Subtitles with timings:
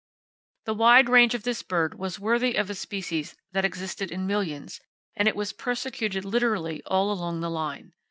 [0.65, 4.79] The wide range of this bird was worthy of a species that existed in millions,
[5.15, 7.93] and it was persecuted literally all along the line.